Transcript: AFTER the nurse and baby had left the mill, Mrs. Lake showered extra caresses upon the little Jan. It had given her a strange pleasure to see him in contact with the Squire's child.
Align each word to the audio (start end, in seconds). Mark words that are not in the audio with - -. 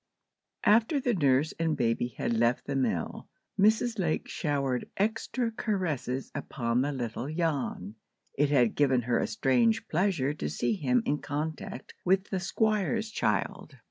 AFTER 0.63 0.99
the 0.99 1.13
nurse 1.13 1.53
and 1.59 1.77
baby 1.77 2.07
had 2.17 2.33
left 2.35 2.65
the 2.65 2.75
mill, 2.75 3.29
Mrs. 3.59 3.99
Lake 3.99 4.27
showered 4.27 4.89
extra 4.97 5.51
caresses 5.51 6.31
upon 6.33 6.81
the 6.81 6.91
little 6.91 7.31
Jan. 7.31 7.93
It 8.33 8.49
had 8.49 8.73
given 8.73 9.03
her 9.03 9.19
a 9.19 9.27
strange 9.27 9.87
pleasure 9.87 10.33
to 10.33 10.49
see 10.49 10.73
him 10.73 11.03
in 11.05 11.19
contact 11.19 11.93
with 12.03 12.31
the 12.31 12.39
Squire's 12.39 13.11
child. 13.11 13.77